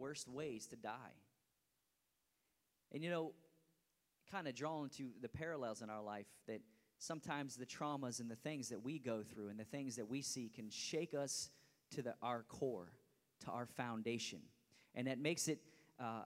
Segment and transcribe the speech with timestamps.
[0.00, 1.14] worst ways to die.
[2.92, 3.32] And you know,
[4.30, 6.60] kind of drawn to the parallels in our life that
[6.98, 10.22] sometimes the traumas and the things that we go through and the things that we
[10.22, 11.50] see can shake us
[11.92, 12.92] to the, our core,
[13.44, 14.38] to our foundation.
[14.94, 15.58] And that makes it,
[15.98, 16.22] uh,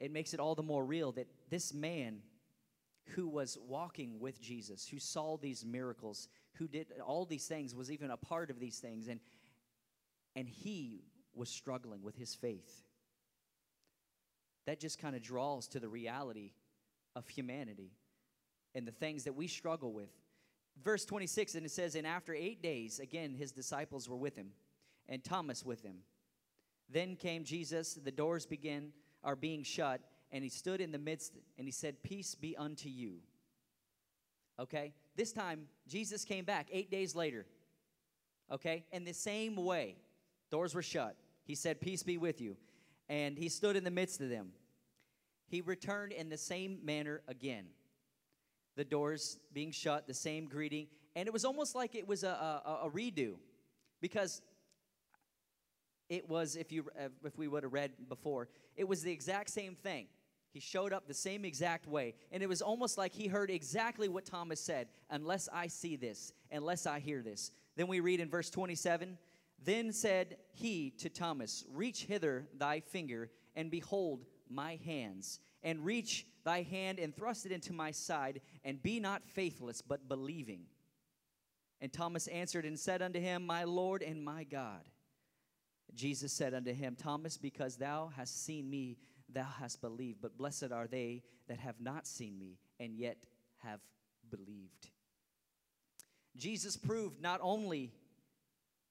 [0.00, 2.20] it makes it all the more real that this man
[3.14, 7.90] who was walking with Jesus, who saw these miracles, who did all these things, was
[7.90, 9.20] even a part of these things, and,
[10.34, 11.04] and he
[11.34, 12.82] was struggling with his faith.
[14.66, 16.52] That just kind of draws to the reality
[17.14, 17.92] of humanity
[18.74, 20.10] and the things that we struggle with.
[20.84, 24.50] Verse 26, and it says, And after eight days, again, his disciples were with him,
[25.08, 25.96] and Thomas with him.
[26.90, 28.92] Then came Jesus, the doors begin,
[29.24, 32.88] are being shut, and he stood in the midst, and he said, Peace be unto
[32.88, 33.20] you.
[34.58, 34.92] Okay?
[35.16, 37.46] This time, Jesus came back eight days later.
[38.52, 38.84] Okay?
[38.92, 39.96] In the same way,
[40.50, 41.16] doors were shut.
[41.44, 42.56] He said, Peace be with you.
[43.08, 44.52] And he stood in the midst of them.
[45.48, 47.66] He returned in the same manner again.
[48.76, 50.88] The doors being shut, the same greeting.
[51.14, 53.34] And it was almost like it was a, a, a redo
[54.00, 54.42] because
[56.08, 56.86] it was, if, you,
[57.24, 60.06] if we would have read before, it was the exact same thing.
[60.52, 62.14] He showed up the same exact way.
[62.32, 66.32] And it was almost like he heard exactly what Thomas said unless I see this,
[66.50, 67.50] unless I hear this.
[67.76, 69.18] Then we read in verse 27
[69.62, 76.26] Then said he to Thomas, Reach hither thy finger, and behold my hands, and reach
[76.44, 80.66] thy hand and thrust it into my side, and be not faithless, but believing.
[81.80, 84.88] And Thomas answered and said unto him, My Lord and my God.
[85.94, 88.98] Jesus said unto him, Thomas, because thou hast seen me,
[89.28, 90.20] thou hast believed.
[90.20, 93.16] But blessed are they that have not seen me, and yet
[93.58, 93.80] have
[94.30, 94.90] believed.
[96.36, 97.92] Jesus proved not only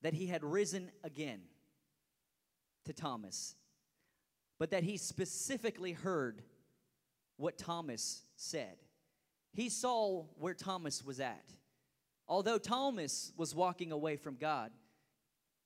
[0.05, 1.41] that he had risen again
[2.85, 3.55] to Thomas,
[4.59, 6.43] but that he specifically heard
[7.37, 8.77] what Thomas said.
[9.51, 11.51] He saw where Thomas was at.
[12.27, 14.69] Although Thomas was walking away from God,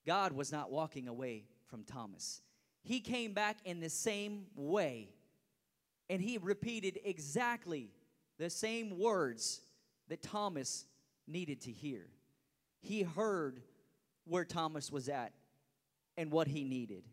[0.08, 2.42] God was not walking away from Thomas.
[2.82, 5.10] He came back in the same way
[6.10, 7.92] and he repeated exactly
[8.38, 9.60] the same words
[10.08, 10.86] that Thomas
[11.28, 12.08] needed to hear.
[12.80, 13.64] He heard
[14.30, 15.34] where Thomas was at
[16.18, 17.04] and what he needed.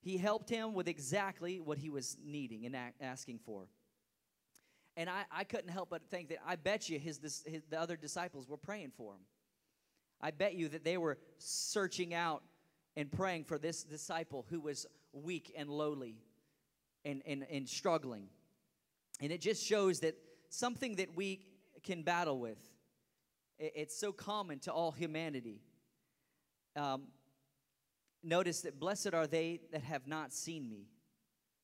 [0.00, 3.68] He helped him with exactly what he was needing and asking for.
[4.96, 7.96] And I, I couldn't help but think that I bet you his, his, the other
[7.96, 9.20] disciples were praying for him.
[10.20, 12.42] I bet you that they were searching out
[12.96, 16.16] and praying for this disciple who was weak and lowly
[17.04, 18.28] and, and, and struggling.
[19.20, 20.16] And it just shows that
[20.48, 21.40] something that we
[21.82, 22.58] can battle with,
[23.58, 25.60] it's so common to all humanity.
[26.76, 27.08] Um,
[28.26, 30.86] Notice that blessed are they that have not seen me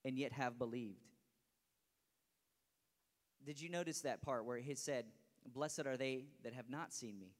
[0.05, 1.01] and yet have believed.
[3.47, 5.07] Did you notice that part where he said,
[5.47, 7.33] Blessed are they that have not seen me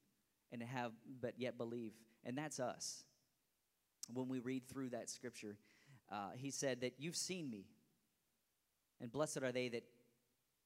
[0.51, 0.91] and have
[1.21, 1.93] but yet believe?
[2.25, 3.03] And that's us.
[4.11, 5.55] When we read through that scripture,
[6.11, 7.67] uh, he said that you've seen me,
[8.99, 9.83] and blessed are they that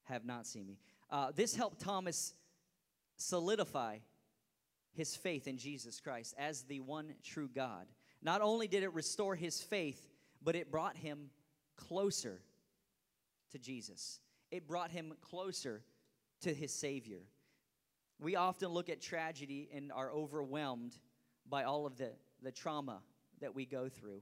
[0.06, 0.78] have not seen me.
[1.12, 2.34] Uh, this helped Thomas
[3.18, 4.00] solidify
[4.94, 7.88] his faith in Jesus Christ as the one true God.
[8.22, 10.08] Not only did it restore his faith,
[10.42, 11.30] but it brought him
[11.76, 12.42] closer
[13.52, 14.20] to Jesus.
[14.52, 15.84] It brought him closer
[16.42, 17.22] to his Savior.
[18.20, 20.96] We often look at tragedy and are overwhelmed
[21.50, 22.12] by all of the,
[22.42, 23.02] the trauma
[23.42, 24.22] that we go through.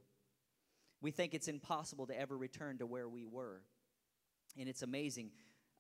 [1.02, 3.62] We think it's impossible to ever return to where we were.
[4.58, 5.32] And it's amazing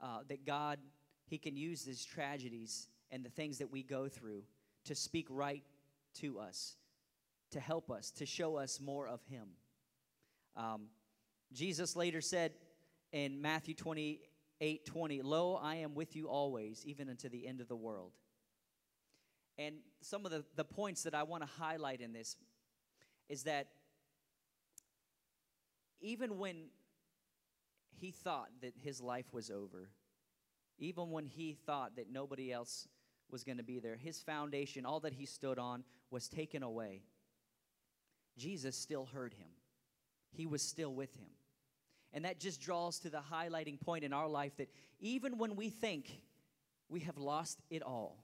[0.02, 0.80] uh, that God,
[1.26, 4.42] He can use these tragedies and the things that we go through
[4.84, 5.64] to speak right
[6.16, 6.76] to us
[7.54, 9.48] to help us, to show us more of Him.
[10.58, 10.88] Um,
[11.54, 12.52] Jesus later said
[13.12, 17.68] in Matthew 28 20, Lo, I am with you always, even unto the end of
[17.68, 18.12] the world.
[19.58, 22.36] And some of the, the points that I want to highlight in this
[23.30, 23.68] is that
[26.02, 26.66] even when
[28.00, 29.90] he thought that his life was over,
[30.80, 32.88] even when he thought that nobody else
[33.30, 37.02] was going to be there, his foundation, all that he stood on, was taken away.
[38.38, 39.50] Jesus still heard him,
[40.32, 41.30] he was still with him.
[42.16, 45.70] And that just draws to the highlighting point in our life that even when we
[45.70, 46.22] think
[46.88, 48.24] we have lost it all,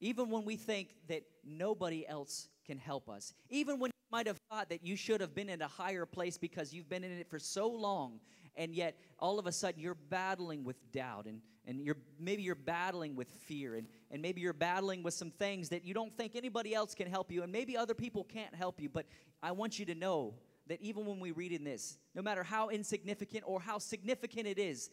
[0.00, 3.32] Even when we think that nobody else can help us.
[3.50, 6.38] Even when you might have thought that you should have been in a higher place
[6.38, 8.20] because you've been in it for so long,
[8.58, 12.54] and yet all of a sudden you're battling with doubt and, and you're maybe you're
[12.54, 16.36] battling with fear and, and maybe you're battling with some things that you don't think
[16.36, 18.88] anybody else can help you and maybe other people can't help you.
[18.88, 19.06] But
[19.42, 20.34] i want you to know
[20.66, 24.58] that even when we read in this no matter how insignificant or how significant it
[24.58, 24.90] is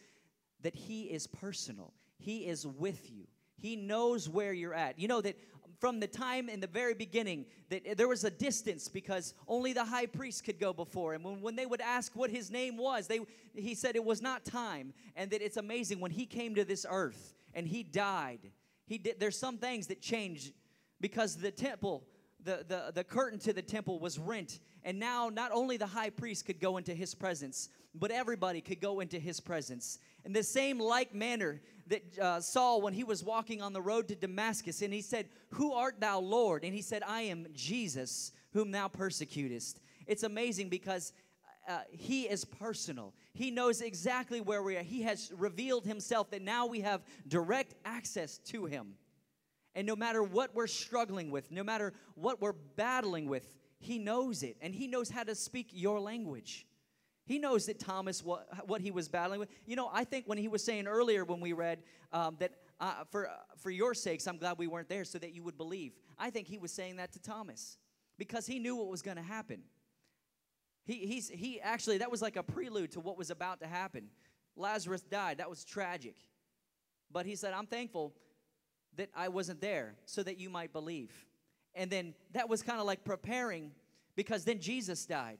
[0.62, 1.92] that he is personal.
[2.18, 3.26] He is with you
[3.66, 5.36] he knows where you're at you know that
[5.78, 9.84] from the time in the very beginning that there was a distance because only the
[9.84, 11.22] high priest could go before him.
[11.22, 13.20] When, when they would ask what his name was, they,
[13.54, 14.94] he said it was not time.
[15.14, 18.40] And that it's amazing when he came to this earth and he died.
[18.86, 20.52] He did, there's some things that changed
[21.00, 22.04] because the temple,
[22.42, 24.60] the, the, the curtain to the temple was rent.
[24.82, 28.80] And now not only the high priest could go into his presence, but everybody could
[28.80, 29.98] go into his presence.
[30.24, 34.08] In the same like manner, that uh, Saul when he was walking on the road
[34.08, 36.64] to Damascus, and he said, Who art thou, Lord?
[36.64, 39.80] And he said, I am Jesus, whom thou persecutest.
[40.06, 41.12] It's amazing because
[41.68, 43.12] uh, he is personal.
[43.34, 44.82] He knows exactly where we are.
[44.82, 48.94] He has revealed himself that now we have direct access to him.
[49.74, 53.46] And no matter what we're struggling with, no matter what we're battling with,
[53.78, 54.56] he knows it.
[54.62, 56.66] And he knows how to speak your language.
[57.26, 59.48] He knows that Thomas, what, what he was battling with.
[59.66, 61.82] You know, I think when he was saying earlier when we read
[62.12, 65.32] um, that uh, for, uh, for your sakes, I'm glad we weren't there so that
[65.34, 65.92] you would believe.
[66.18, 67.78] I think he was saying that to Thomas
[68.16, 69.62] because he knew what was going to happen.
[70.84, 74.08] He, he's, he actually, that was like a prelude to what was about to happen.
[74.54, 75.38] Lazarus died.
[75.38, 76.14] That was tragic.
[77.10, 78.14] But he said, I'm thankful
[78.96, 81.12] that I wasn't there so that you might believe.
[81.74, 83.72] And then that was kind of like preparing
[84.14, 85.38] because then Jesus died.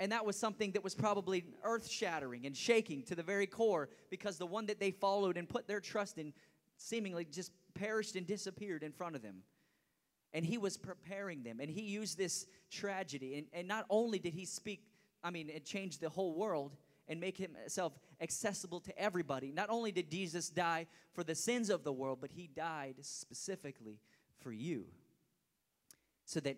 [0.00, 3.90] And that was something that was probably earth shattering and shaking to the very core
[4.08, 6.32] because the one that they followed and put their trust in
[6.78, 9.42] seemingly just perished and disappeared in front of them.
[10.32, 11.60] And he was preparing them.
[11.60, 13.36] And he used this tragedy.
[13.36, 14.86] And, and not only did he speak,
[15.22, 16.76] I mean, it changed the whole world
[17.06, 17.92] and make himself
[18.22, 19.52] accessible to everybody.
[19.52, 24.00] Not only did Jesus die for the sins of the world, but he died specifically
[24.38, 24.86] for you.
[26.24, 26.56] So that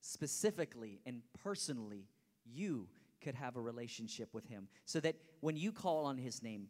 [0.00, 2.06] specifically and personally,
[2.44, 2.88] you
[3.20, 4.68] could have a relationship with Him.
[4.84, 6.68] So that when you call on His name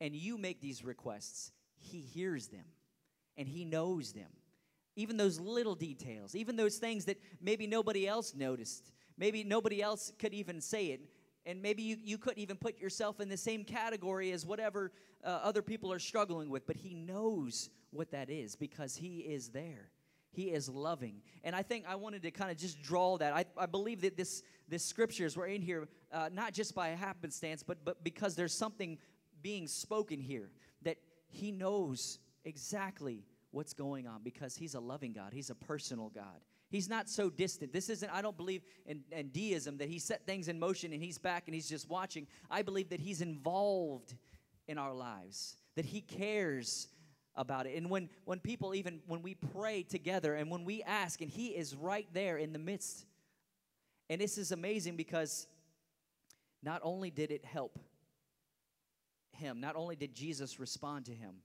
[0.00, 2.64] and you make these requests, He hears them
[3.36, 4.30] and He knows them.
[4.96, 10.12] Even those little details, even those things that maybe nobody else noticed, maybe nobody else
[10.18, 11.00] could even say it,
[11.46, 14.92] and maybe you, you couldn't even put yourself in the same category as whatever
[15.24, 19.48] uh, other people are struggling with, but He knows what that is because He is
[19.48, 19.90] there.
[20.34, 21.22] He is loving.
[21.44, 23.32] And I think I wanted to kind of just draw that.
[23.32, 27.62] I, I believe that this, this scriptures were in here uh, not just by happenstance,
[27.62, 28.98] but, but because there's something
[29.42, 30.50] being spoken here
[30.82, 30.96] that
[31.28, 36.40] He knows exactly what's going on because He's a loving God, He's a personal God.
[36.68, 37.72] He's not so distant.
[37.72, 41.00] This isn't, I don't believe in, in deism that He set things in motion and
[41.00, 42.26] He's back and He's just watching.
[42.50, 44.14] I believe that He's involved
[44.66, 46.88] in our lives, that He cares
[47.36, 47.76] about it.
[47.76, 51.48] And when, when people even, when we pray together and when we ask, and He
[51.48, 53.06] is right there in the midst.
[54.10, 55.46] And this is amazing because
[56.62, 57.78] not only did it help
[59.34, 61.36] him, not only did Jesus respond to him,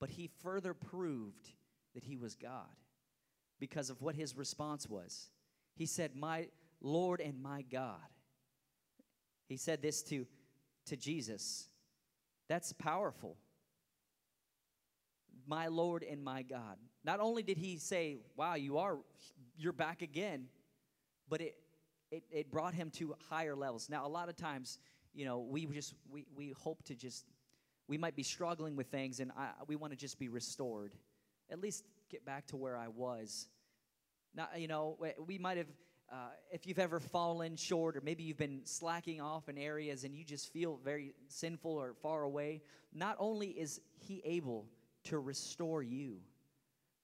[0.00, 1.50] but he further proved
[1.94, 2.74] that he was God
[3.60, 5.30] because of what his response was.
[5.74, 6.48] He said, My
[6.80, 8.00] Lord and my God.
[9.48, 10.26] He said this to,
[10.86, 11.68] to Jesus.
[12.48, 13.36] That's powerful
[15.46, 16.76] my Lord and my God.
[17.04, 18.98] Not only did he say, Wow, you are,
[19.56, 20.46] you're back again,
[21.28, 21.56] but it,
[22.10, 23.88] it, it brought him to higher levels.
[23.88, 24.78] Now, a lot of times,
[25.14, 27.24] you know, we just, we, we hope to just,
[27.88, 30.94] we might be struggling with things and I, we want to just be restored.
[31.50, 33.48] At least get back to where I was.
[34.34, 35.66] Now, you know, we might have,
[36.10, 36.16] uh,
[36.50, 40.24] if you've ever fallen short or maybe you've been slacking off in areas and you
[40.24, 42.62] just feel very sinful or far away,
[42.94, 44.66] not only is he able
[45.04, 46.18] to restore you,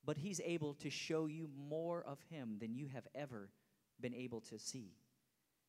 [0.05, 3.51] but He's able to show you more of Him than you have ever
[4.01, 4.93] been able to see.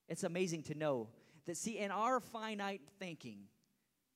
[0.07, 1.09] It's amazing to know
[1.45, 3.39] that, see, in our finite thinking,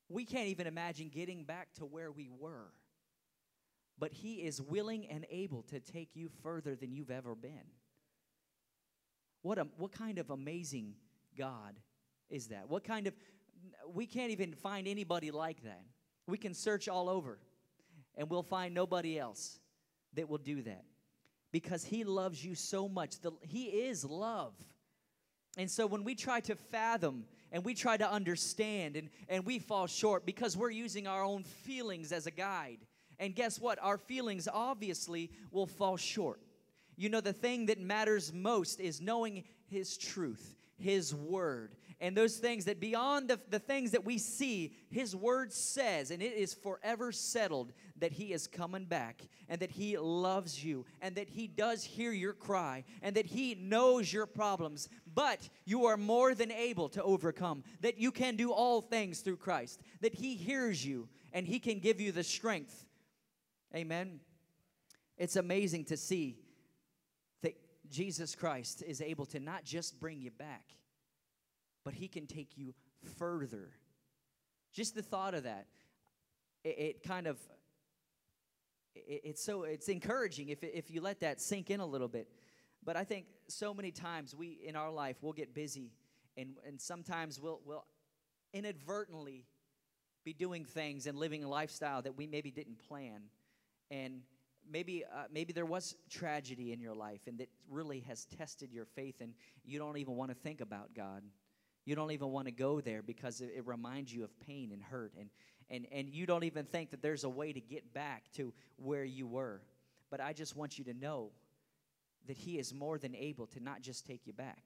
[0.10, 2.72] we can't even imagine getting back to where we were.
[3.98, 7.67] But He is willing and able to take you further than you've ever been.
[9.41, 10.93] What, a, what kind of amazing
[11.38, 11.75] God
[12.29, 12.70] is that?
[12.70, 13.13] What kind of,
[13.93, 15.84] we can't even find anybody like that.
[16.27, 17.39] We can search all over
[18.17, 19.60] and we'll find nobody else
[20.13, 20.86] that will do that
[21.51, 23.20] because he loves you so much.
[23.22, 24.53] The, he is love.
[25.58, 29.60] And so when we try to fathom and we try to understand and, and we
[29.60, 32.79] fall short because we're using our own feelings as a guide
[33.20, 33.79] And guess what?
[33.82, 36.41] Our feelings obviously will fall short.
[36.96, 41.75] You know, the thing that matters most is knowing His truth, His word.
[42.00, 46.22] And those things that beyond the, the things that we see, His word says, and
[46.22, 51.16] it is forever settled that He is coming back and that He loves you and
[51.16, 54.90] that He does hear your cry and that He knows your problems.
[55.14, 59.38] But you are more than able to overcome, that you can do all things through
[59.38, 62.86] Christ, that He hears you and He can give you the strength.
[63.76, 64.20] Amen.
[65.18, 66.38] It's amazing to see
[67.42, 67.56] that
[67.90, 70.66] Jesus Christ is able to not just bring you back,
[71.84, 72.74] but he can take you
[73.18, 73.70] further.
[74.74, 75.68] Just the thought of that,
[76.63, 77.38] it, it kind of,
[78.96, 82.28] it, it's so, it's encouraging if, if you let that sink in a little bit.
[82.84, 85.92] But I think so many times we, in our life, we'll get busy
[86.36, 87.86] and, and sometimes we'll, we'll
[88.54, 89.46] inadvertently
[90.24, 93.22] be doing things and living a lifestyle that we maybe didn't plan.
[93.92, 94.22] And
[94.70, 98.86] maybe uh, maybe there was tragedy in your life and that really has tested your
[98.86, 101.22] faith and you don't even want to think about god
[101.86, 105.13] you don't even want to go there because it, reminds you of pain and hurt
[105.20, 105.30] and,
[105.70, 109.04] and and you don't even think that there's a way to get back to where
[109.04, 109.62] you were
[110.10, 111.32] but i just want you to know
[112.28, 114.63] that he is more than able to not just take you back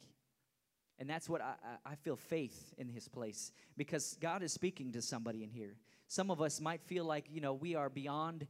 [1.00, 1.54] and that's what I,
[1.86, 5.76] I feel faith in his place because god is speaking to somebody in here
[6.08, 8.48] some of us might feel like you know we are beyond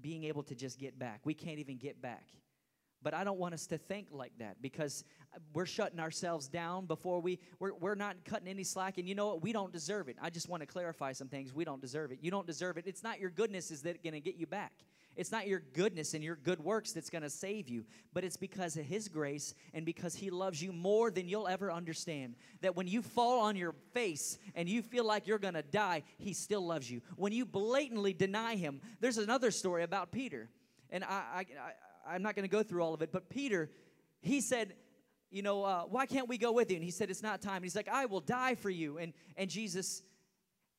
[0.00, 1.20] being able to just get back.
[1.24, 2.24] We can't even get back.
[3.02, 5.04] But I don't want us to think like that because
[5.54, 8.98] we're shutting ourselves down before we, we're, we're not cutting any slack.
[8.98, 9.42] And you know what?
[9.42, 10.16] We don't deserve it.
[10.20, 11.54] I just want to clarify some things.
[11.54, 12.18] We don't deserve it.
[12.20, 12.86] You don't deserve it.
[12.86, 14.72] It's not your goodness is that going to get you back.
[15.16, 18.36] It's not your goodness and your good works that's going to save you, but it's
[18.36, 22.36] because of His grace and because He loves you more than you'll ever understand.
[22.60, 26.04] That when you fall on your face and you feel like you're going to die,
[26.18, 27.00] He still loves you.
[27.16, 30.48] When you blatantly deny Him, there's another story about Peter.
[30.90, 31.46] And I, I,
[32.12, 33.70] I, am not going to go through all of it, but Peter,
[34.20, 34.74] he said,
[35.30, 36.76] you know, uh, why can't we go with you?
[36.76, 37.56] And he said, it's not time.
[37.56, 38.98] And he's like, I will die for you.
[38.98, 40.02] And, and Jesus,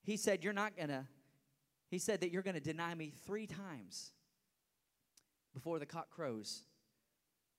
[0.03, 1.05] he said, you're not going to,
[1.89, 4.11] he said that you're going to deny me three times
[5.53, 6.63] before the cock crows.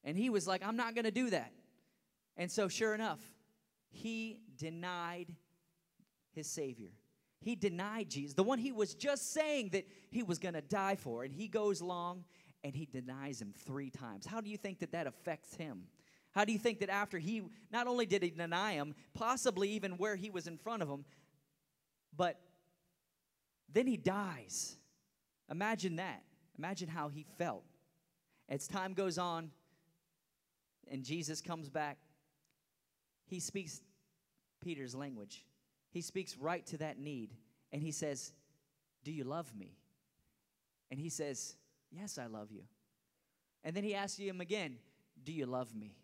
[0.05, 1.53] And he was like, I'm not going to do that.
[2.37, 3.21] And so, sure enough,
[3.89, 5.35] he denied
[6.33, 6.91] his Savior.
[7.41, 10.97] He denied Jesus, the one he was just saying that he was going to die
[10.97, 11.25] for.
[11.25, 12.25] And he goes along
[12.65, 14.27] and he denies him three times.
[14.27, 15.85] How do you think that that affects him?
[16.33, 19.93] How do you think that after he, not only did he deny him, possibly even
[19.93, 21.05] where he was in front of him,
[22.17, 22.41] but
[23.73, 24.77] then he dies?
[25.51, 26.23] Imagine that.
[26.59, 27.65] Imagine how he felt.
[28.49, 29.51] As time goes on
[30.91, 31.99] and Jesus comes back,
[33.27, 33.81] he speaks
[34.63, 35.45] Peter's language.
[35.91, 37.35] He speaks right to that need
[37.73, 38.33] and he says,
[39.05, 39.77] Do you love me?
[40.91, 41.57] And he says,
[41.93, 42.63] Yes, I love you.
[43.65, 44.77] And then he asks him again,
[45.23, 45.95] Do you love me?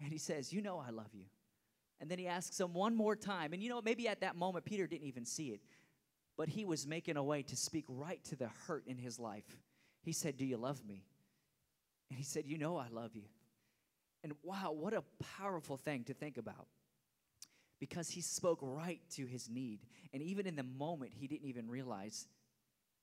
[0.00, 1.24] And he says, You know I love you.
[2.00, 3.52] And then he asks him one more time.
[3.52, 5.60] And you know, maybe at that moment, Peter didn't even see it,
[6.36, 9.56] but he was making a way to speak right to the hurt in his life.
[10.02, 11.04] He said, Do you love me?
[12.10, 13.24] And he said, You know, I love you.
[14.22, 15.02] And wow, what a
[15.38, 16.66] powerful thing to think about.
[17.78, 19.80] Because he spoke right to his need.
[20.12, 22.26] And even in the moment, he didn't even realize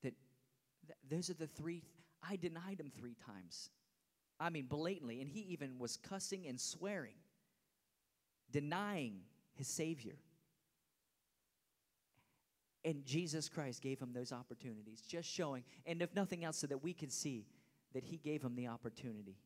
[0.01, 0.13] that
[0.87, 1.83] th- those are the three,
[2.27, 3.69] I denied him three times.
[4.39, 5.21] I mean, blatantly.
[5.21, 7.15] And he even was cussing and swearing,
[8.51, 9.21] denying
[9.53, 10.15] his Savior.
[12.83, 16.83] And Jesus Christ gave him those opportunities, just showing, and if nothing else, so that
[16.83, 17.45] we could see
[17.93, 19.37] that he gave him the opportunity,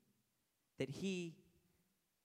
[0.78, 1.36] that he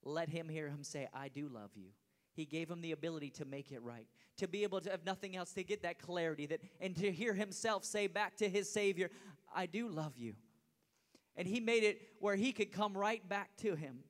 [0.05, 1.89] let him hear him say, I do love you.
[2.33, 5.37] He gave him the ability to make it right, to be able to have nothing
[5.37, 9.11] else, to get that clarity, that, and to hear himself say back to his Savior,
[9.55, 10.35] I do love you.
[11.37, 14.01] And he made it where he could come right back to him.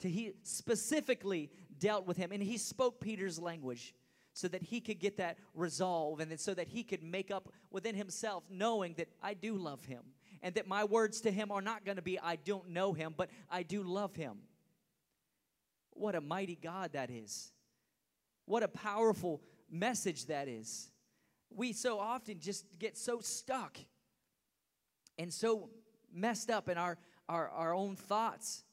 [0.00, 3.94] To he specifically dealt with him, and he spoke Peter's language
[4.32, 7.94] so that he could get that resolve and so that he could make up within
[7.94, 10.02] himself knowing that I do love him
[10.42, 13.14] and that my words to him are not going to be, I don't know him,
[13.16, 14.38] but I do love him.
[15.90, 17.52] What a mighty God that is.
[18.46, 20.90] What a powerful message that is.
[21.50, 23.78] We so often just get so stuck
[25.20, 25.68] and so
[26.12, 26.96] messed up in our,
[27.28, 28.64] our, our own thoughts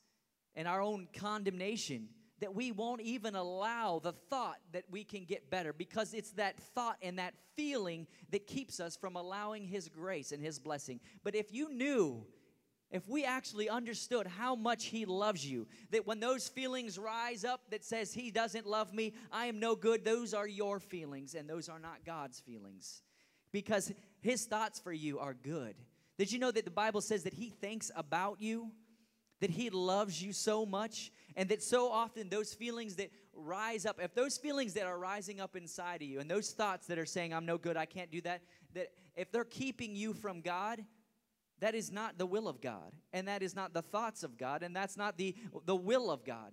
[0.55, 2.07] and our own condemnation
[2.39, 6.57] that we won't even allow the thought that we can get better because it's that
[6.57, 11.01] thought and that feeling that keeps us from allowing His grace and His blessing.
[11.21, 12.25] But if you knew,
[12.91, 17.59] if we actually understood how much He loves you, that when those feelings rise up
[17.71, 21.49] that says He doesn't love me, I am no good, those are your feelings and
[21.49, 23.01] those are not God's feelings
[23.51, 25.75] because His thoughts for you are good
[26.17, 28.71] Did you know that the Bible says that He thinks about you?
[29.39, 31.11] That He loves you so much?
[31.35, 35.39] And that so often those feelings that rise up, if those feelings that are rising
[35.39, 38.11] up inside of you and those thoughts that are saying, I'm no good, I can't
[38.11, 38.41] do that,
[38.73, 40.83] that if they're keeping you from God,
[41.59, 42.91] that is not the will of God.
[43.13, 44.63] And that is not the thoughts of God.
[44.63, 46.51] And that's not the, the will of God.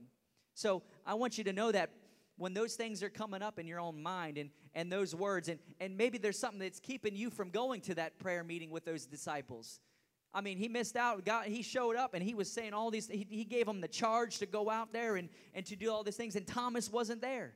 [0.54, 1.90] So I want you to know that
[2.36, 5.58] when those things are coming up in your own mind and, and those words, and,
[5.80, 9.06] and maybe there's something that's keeping you from going to that prayer meeting with those
[9.06, 9.80] disciples.
[10.32, 11.24] I mean, he missed out.
[11.24, 13.88] God, he showed up and he was saying all these, he, he gave them the
[13.88, 17.20] charge to go out there and, and to do all these things, and Thomas wasn't
[17.20, 17.54] there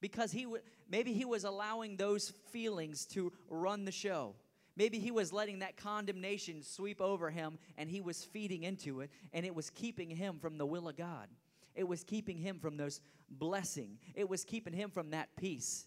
[0.00, 4.34] because he w- maybe he was allowing those feelings to run the show.
[4.76, 9.10] Maybe he was letting that condemnation sweep over him and he was feeding into it,
[9.32, 11.28] and it was keeping him from the will of God.
[11.74, 13.00] It was keeping him from those
[13.30, 13.98] blessing.
[14.14, 15.86] It was keeping him from that peace.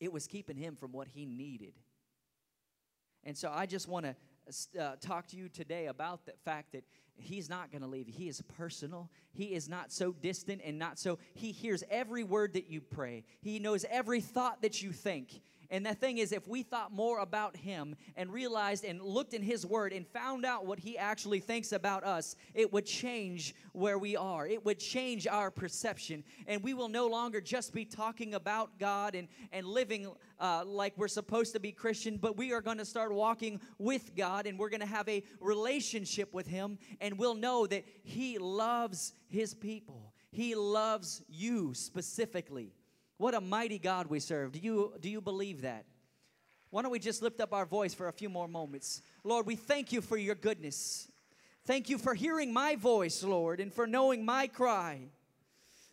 [0.00, 1.74] It was keeping him from what he needed.
[3.24, 4.14] And so I just want to
[4.80, 6.84] uh, talk to you today about the fact that
[7.16, 8.14] he's not going to leave you.
[8.14, 9.10] He is personal.
[9.32, 11.18] He is not so distant and not so.
[11.34, 15.40] He hears every word that you pray, he knows every thought that you think.
[15.74, 19.42] And the thing is, if we thought more about him and realized and looked in
[19.42, 23.98] his word and found out what he actually thinks about us, it would change where
[23.98, 24.46] we are.
[24.46, 26.22] It would change our perception.
[26.46, 30.06] And we will no longer just be talking about God and, and living
[30.38, 34.14] uh, like we're supposed to be Christian, but we are going to start walking with
[34.14, 36.78] God and we're going to have a relationship with him.
[37.00, 42.74] And we'll know that he loves his people, he loves you specifically.
[43.16, 44.52] What a mighty God we serve.
[44.52, 45.84] Do you, do you believe that?
[46.70, 49.00] Why don't we just lift up our voice for a few more moments?
[49.22, 51.08] Lord, we thank you for your goodness.
[51.66, 55.02] Thank you for hearing my voice, Lord, and for knowing my cry.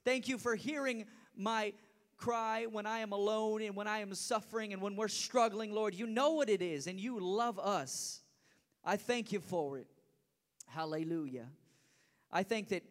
[0.03, 1.73] Thank you for hearing my
[2.17, 5.93] cry when I am alone and when I am suffering and when we're struggling, Lord.
[5.93, 8.21] You know what it is and you love us.
[8.83, 9.87] I thank you for it.
[10.67, 11.47] Hallelujah.
[12.31, 12.83] I think that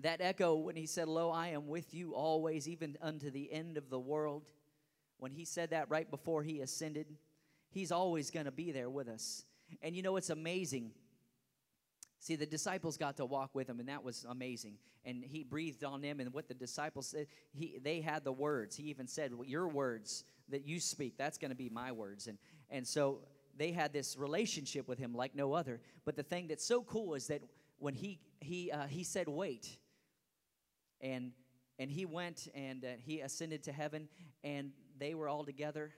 [0.00, 3.76] that echo when he said, Lo, I am with you always, even unto the end
[3.76, 4.50] of the world.
[5.18, 7.06] When he said that right before he ascended,
[7.70, 9.44] he's always going to be there with us.
[9.82, 10.92] And you know, it's amazing.
[12.18, 14.74] See, the disciples got to walk with him, and that was amazing.
[15.04, 18.76] And he breathed on them, and what the disciples said, he, they had the words.
[18.76, 22.26] He even said, well, Your words that you speak, that's going to be my words.
[22.26, 22.38] And,
[22.70, 23.20] and so
[23.56, 25.80] they had this relationship with him like no other.
[26.04, 27.42] But the thing that's so cool is that
[27.78, 29.78] when he, he, uh, he said, Wait,
[31.02, 31.32] and
[31.78, 34.08] and he went and uh, he ascended to heaven
[34.44, 35.92] and they were all together.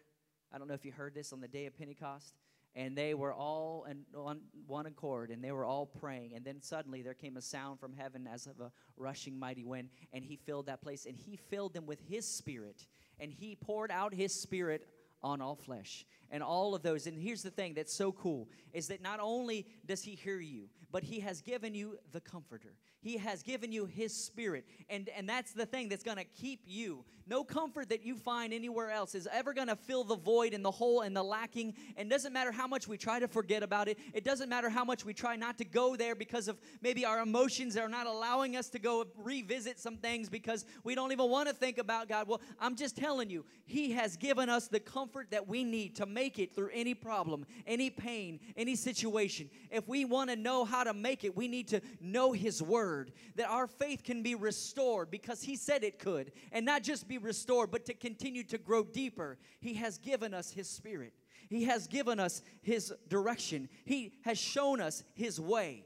[0.52, 2.34] I don't know if you heard this on the day of pentecost.
[2.76, 6.32] And they were all in, on one accord and they were all praying.
[6.34, 9.90] And then suddenly there came a sound from heaven as of a rushing mighty wind
[10.12, 12.86] and he filled that place and he filled them with his spirit.
[13.20, 14.88] And he poured out his spirit
[15.24, 18.86] on all flesh and all of those and here's the thing that's so cool is
[18.86, 23.18] that not only does he hear you but he has given you the comforter he
[23.18, 24.64] has given you His Spirit.
[24.88, 27.04] And, and that's the thing that's going to keep you.
[27.26, 30.64] No comfort that you find anywhere else is ever going to fill the void and
[30.64, 31.74] the hole and the lacking.
[31.98, 34.84] And doesn't matter how much we try to forget about it, it doesn't matter how
[34.86, 38.56] much we try not to go there because of maybe our emotions are not allowing
[38.56, 42.26] us to go revisit some things because we don't even want to think about God.
[42.26, 46.06] Well, I'm just telling you, He has given us the comfort that we need to
[46.06, 49.48] make it through any problem, any pain, any situation.
[49.70, 52.74] If we want to know how to make it, we need to know His Word
[52.74, 56.32] word, that our faith can be restored because He said it could.
[56.52, 59.38] And not just be restored, but to continue to grow deeper.
[59.60, 61.12] He has given us His Spirit,
[61.48, 65.84] He has given us His direction, He has shown us His way.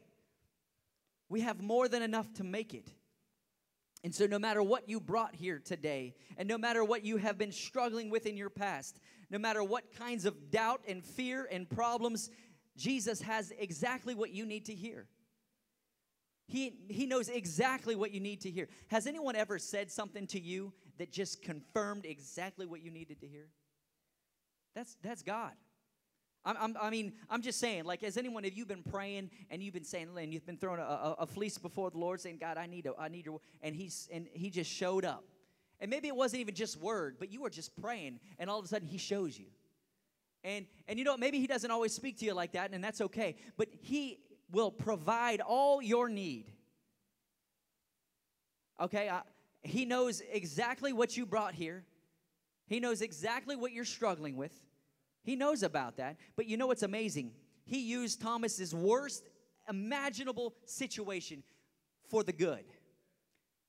[1.28, 2.90] We have more than enough to make it.
[4.04, 7.36] And so, no matter what you brought here today, and no matter what you have
[7.36, 11.68] been struggling with in your past, no matter what kinds of doubt and fear and
[11.68, 12.30] problems,
[12.76, 15.06] Jesus has exactly what you need to hear.
[16.46, 18.68] He, he knows exactly what you need to hear.
[18.88, 23.26] Has anyone ever said something to you that just confirmed exactly what you needed to
[23.26, 23.48] hear?
[24.74, 25.52] That's, that's God.
[26.46, 29.62] I'm, I'm, i mean, I'm just saying, like, has anyone, have you been praying and
[29.62, 32.38] you've been saying, and you've been throwing a, a, a fleece before the Lord saying,
[32.40, 35.24] God, I need, a, I need your, and he's, and he just showed up.
[35.80, 38.64] And maybe it wasn't even just word, but you were just praying, and all of
[38.64, 39.46] a sudden he shows you.
[40.44, 43.00] And, and you know, maybe he doesn't always speak to you like that, and that's
[43.00, 43.36] okay.
[43.56, 44.18] But he
[44.50, 46.52] will provide all your need.
[48.80, 49.22] Okay, I,
[49.62, 51.84] He knows exactly what you brought here,
[52.66, 54.52] He knows exactly what you're struggling with.
[55.22, 56.16] He knows about that.
[56.36, 57.32] But you know what's amazing?
[57.66, 59.28] He used Thomas's worst
[59.68, 61.42] imaginable situation
[62.08, 62.64] for the good.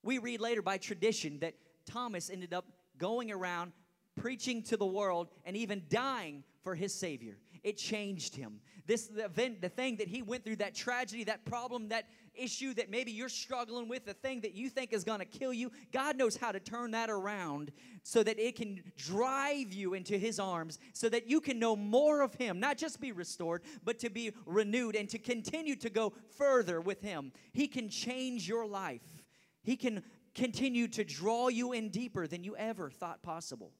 [0.02, 1.56] We read later by tradition that
[1.90, 2.66] Thomas ended up
[2.98, 3.74] going around
[4.16, 7.38] preaching to the world and even dying for his Savior.
[7.64, 8.62] it changed him.
[8.86, 12.90] This event, the thing that he went through, that tragedy, that problem, that issue that
[12.90, 16.16] maybe you're struggling with, the thing that you think is going to kill you, God
[16.16, 17.72] knows how to turn that around
[18.04, 22.22] so that it can drive you into his arms so that you can know more
[22.22, 26.14] of him, not just be restored, but to be renewed and to continue to go
[26.38, 27.32] further with him.
[27.52, 29.24] He can change your life.
[29.62, 30.04] He can
[30.40, 33.72] continue to draw you in deeper than you ever thought possible.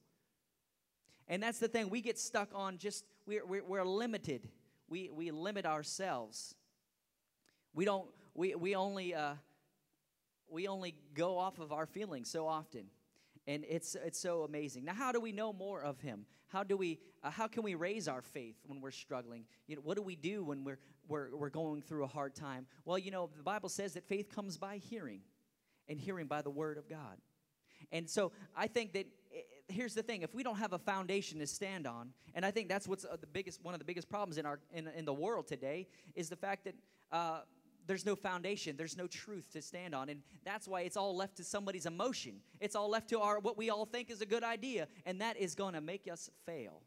[1.26, 1.88] And that's the thing.
[1.88, 4.48] We get stuck on just, we're, we're, we're limited.
[4.88, 6.54] We, we limit ourselves.
[7.72, 9.34] We don't, we, we only, uh,
[10.48, 12.86] we only go off of our feelings so often.
[13.46, 14.84] And it's, it's so amazing.
[14.84, 16.26] Now, how do we know more of Him?
[16.48, 19.44] How, do we, uh, how can we raise our faith when we're struggling?
[19.66, 22.66] You know, what do we do when we're, we're, we're going through a hard time?
[22.84, 25.20] Well, you know, the Bible says that faith comes by hearing,
[25.90, 27.18] and hearing by the Word of God.
[27.92, 29.06] And so I think that
[29.68, 32.68] here's the thing if we don't have a foundation to stand on and i think
[32.68, 35.14] that's what's uh, the biggest one of the biggest problems in our in, in the
[35.14, 36.74] world today is the fact that
[37.12, 37.40] uh,
[37.86, 41.36] there's no foundation there's no truth to stand on and that's why it's all left
[41.36, 42.40] to somebody's emotion.
[42.60, 45.36] It's all left to our what we all think is a good idea and that
[45.36, 46.82] is going to make us fail.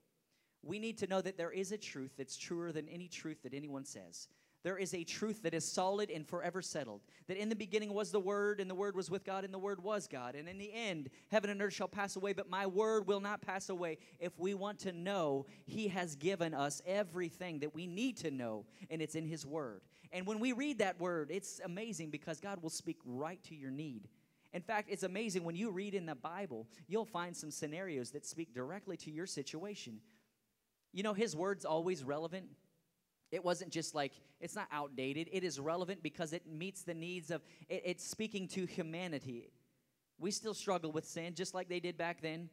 [0.62, 3.54] We need to know that there is a truth that's truer than any truth that
[3.54, 4.30] anyone says
[4.64, 7.02] there is a truth that is solid and forever settled.
[7.28, 9.60] That in the beginning was the Word, and the Word was with God, and the
[9.60, 10.36] Word was God.
[10.36, 13.42] And in the end, heaven and earth shall pass away, but my Word will not
[13.42, 13.98] pass away.
[14.20, 18.66] If we want to know, He has given us everything that we need to know,
[18.90, 19.82] and it's in His Word.
[20.14, 23.72] And when we read that Word, it's amazing because God will speak right to your
[23.72, 24.08] need.
[24.54, 28.26] In fact, it's amazing when you read in the Bible, you'll find some scenarios that
[28.26, 30.00] speak directly to your situation.
[30.94, 32.46] You know, His Word's always relevant.
[33.34, 35.28] It wasn't just like, it's not outdated.
[35.32, 39.50] It is relevant because it meets the needs of, it, it's speaking to humanity.
[40.20, 42.50] We still struggle with sin just like they did back then.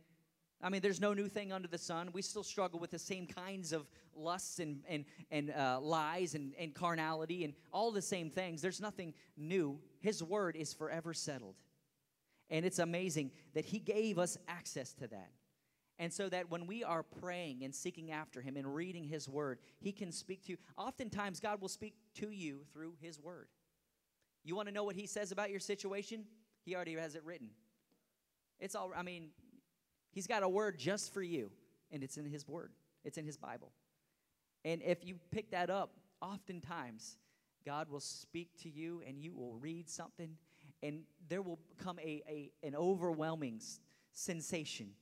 [0.63, 2.11] I mean, there's no new thing under the sun.
[2.15, 6.55] We still struggle with the same kinds of lusts and, and, and uh, lies and,
[6.59, 8.63] and carnality and all the same things.
[8.63, 9.79] There's nothing new.
[10.01, 11.57] His word is forever settled.
[12.49, 15.31] And it's amazing that He gave us access to that.
[16.01, 19.59] And so that when we are praying and seeking after Him and reading His Word,
[19.81, 20.59] He can speak to you.
[20.79, 23.49] Oftentimes, God will speak to you through His Word.
[24.43, 26.25] You want to know what He says about your situation?
[26.65, 27.51] He already has it written.
[28.59, 29.29] It's all, I mean,
[30.11, 31.51] He's got a word just for you,
[31.93, 32.73] and it's in His Word,
[33.05, 33.71] it's in His Bible.
[34.65, 37.19] And if you pick that up, oftentimes,
[37.67, 40.31] God will speak to you and you will read something,
[40.83, 43.61] and there will come a, a an overwhelming
[44.13, 44.93] sensation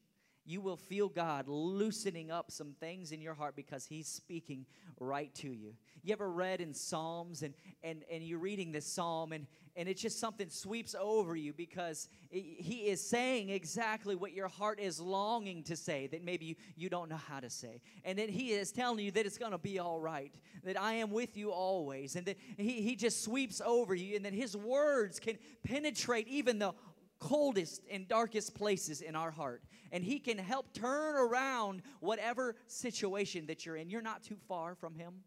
[0.49, 4.65] you will feel God loosening up some things in your heart because He's speaking
[4.99, 5.75] right to you.
[6.03, 10.01] You ever read in Psalms and, and, and you're reading this psalm and, and it's
[10.01, 15.65] just something sweeps over you because He is saying exactly what your heart is longing
[15.65, 17.83] to say that maybe you, you don't know how to say.
[18.05, 20.33] And then He is telling you that it's going to be all right,
[20.65, 24.25] that I am with you always, and that He, he just sweeps over you, and
[24.25, 26.73] that His words can penetrate even the
[27.19, 29.63] coldest and darkest places in our heart.
[29.93, 33.91] And He can help turn around whatever situation that you're in.
[33.91, 35.23] You're not too far from Him,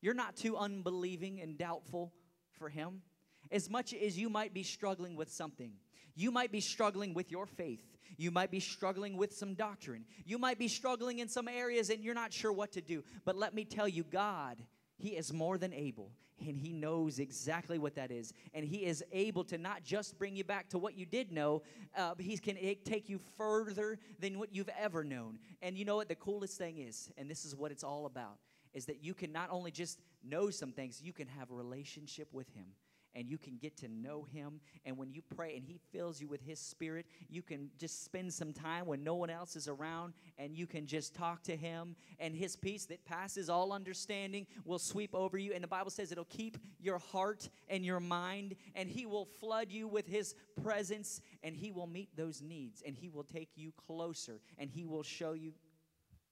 [0.00, 2.12] you're not too unbelieving and doubtful
[2.58, 3.02] for Him.
[3.50, 5.72] As much as you might be struggling with something,
[6.14, 7.84] you might be struggling with your faith.
[8.16, 10.04] You might be struggling with some doctrine.
[10.24, 13.02] You might be struggling in some areas and you're not sure what to do.
[13.24, 14.58] But let me tell you, God,
[14.96, 16.12] He is more than able
[16.48, 18.32] and He knows exactly what that is.
[18.54, 21.62] And He is able to not just bring you back to what you did know,
[21.96, 25.38] uh, but He can take you further than what you've ever known.
[25.60, 28.38] And you know what the coolest thing is, and this is what it's all about,
[28.74, 32.28] is that you can not only just know some things, you can have a relationship
[32.32, 32.66] with Him
[33.14, 34.60] and you can get to know him.
[34.84, 38.32] And when you pray and he fills you with his spirit, you can just spend
[38.32, 41.96] some time when no one else is around and you can just talk to him.
[42.18, 45.52] And his peace that passes all understanding will sweep over you.
[45.52, 49.70] And the Bible says it'll keep your heart and your mind, and he will flood
[49.70, 53.72] you with his presence, and he will meet those needs, and he will take you
[53.86, 55.52] closer, and he will show you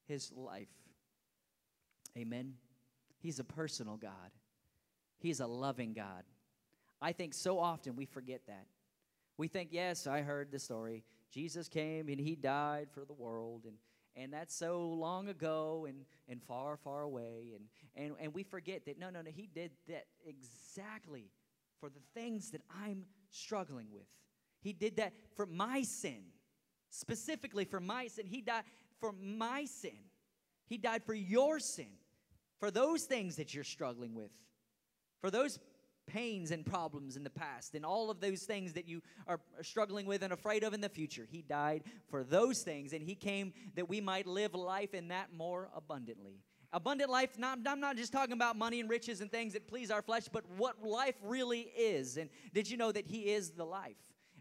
[0.07, 0.69] his life.
[2.17, 2.55] Amen.
[3.21, 4.13] He's a personal God.
[5.19, 6.25] He's a loving God.
[7.01, 8.67] I think so often we forget that.
[9.37, 11.03] We think, yes, I heard the story.
[11.31, 13.77] Jesus came and he died for the world, and,
[14.17, 17.55] and that's so long ago and, and far, far away.
[17.55, 17.65] And,
[18.05, 21.31] and, and we forget that, no, no, no, he did that exactly
[21.81, 24.07] for the things that I'm struggling with.
[24.61, 26.23] He did that for my sin,
[26.91, 28.27] specifically for my sin.
[28.27, 28.65] He died
[28.99, 29.97] for my sin.
[30.67, 31.89] He died for your sin,
[32.59, 34.31] for those things that you're struggling with,
[35.21, 35.59] for those
[36.13, 40.07] pains and problems in the past and all of those things that you are struggling
[40.07, 41.27] with and afraid of in the future.
[41.31, 45.33] He died for those things and He came that we might live life in that
[45.33, 46.43] more abundantly.
[46.73, 49.91] Abundant life, not, I'm not just talking about money and riches and things that please
[49.91, 52.17] our flesh, but what life really is.
[52.17, 53.97] And did you know that He is the life?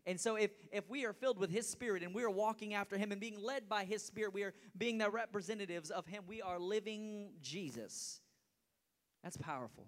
[0.06, 2.98] And so, if, if we are filled with His Spirit and we are walking after
[2.98, 6.24] Him and being led by His Spirit, we are being the representatives of Him.
[6.28, 8.22] We are living Jesus.
[9.24, 9.88] That's powerful.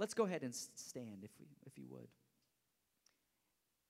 [0.00, 2.08] Let's go ahead and stand, if, we, if you would.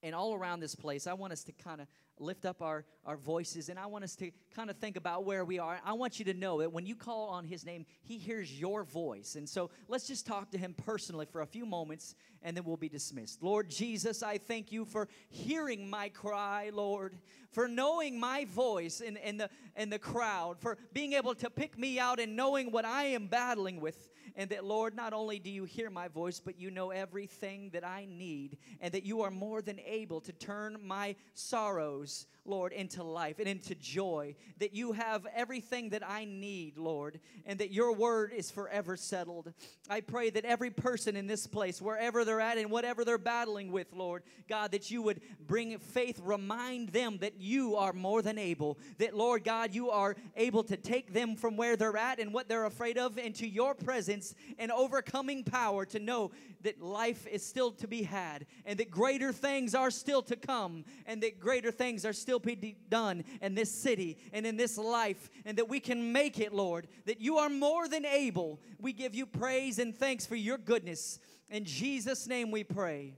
[0.02, 1.86] And all around this place, I want us to kind of
[2.18, 5.44] lift up our, our voices and I want us to kind of think about where
[5.44, 5.78] we are.
[5.84, 8.82] I want you to know that when you call on His name, He hears your
[8.82, 9.36] voice.
[9.36, 12.76] And so let's just talk to Him personally for a few moments and then we'll
[12.76, 13.40] be dismissed.
[13.40, 17.16] Lord Jesus, I thank you for hearing my cry, Lord,
[17.52, 21.78] for knowing my voice in, in, the, in the crowd, for being able to pick
[21.78, 24.08] me out and knowing what I am battling with.
[24.40, 27.86] And that, Lord, not only do you hear my voice, but you know everything that
[27.86, 33.02] I need, and that you are more than able to turn my sorrows Lord, into
[33.02, 34.34] life and into joy.
[34.58, 39.52] That you have everything that I need, Lord, and that your word is forever settled.
[39.88, 43.72] I pray that every person in this place, wherever they're at and whatever they're battling
[43.72, 48.38] with, Lord, God, that you would bring faith, remind them that you are more than
[48.38, 48.78] able.
[48.98, 52.48] That, Lord God, you are able to take them from where they're at and what
[52.48, 56.30] they're afraid of into your presence and overcoming power to know
[56.62, 60.84] that life is still to be had and that greater things are still to come
[61.06, 65.30] and that greater things are still be done in this city and in this life
[65.44, 68.60] and that we can make it, Lord, that you are more than able.
[68.78, 71.18] We give you praise and thanks for your goodness.
[71.48, 73.14] In Jesus' name we pray.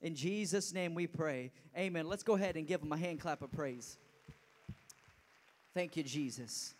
[0.00, 1.52] In Jesus' name we pray.
[1.76, 2.08] Amen.
[2.08, 3.98] Let's go ahead and give him a hand clap of praise.
[5.74, 6.74] Thank you, Jesus.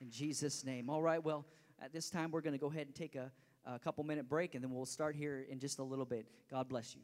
[0.00, 0.88] In Jesus' name.
[0.88, 1.44] All right, well,
[1.82, 3.30] at this time, we're going to go ahead and take a,
[3.66, 6.26] a couple minute break, and then we'll start here in just a little bit.
[6.50, 7.00] God bless you.